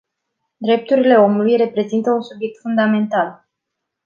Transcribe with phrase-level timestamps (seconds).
[0.59, 3.47] Drepturile omului reprezintă un subiect fundamental.